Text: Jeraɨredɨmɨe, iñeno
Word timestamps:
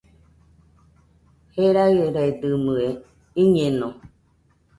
Jeraɨredɨmɨe, 1.53 2.85
iñeno 3.43 3.89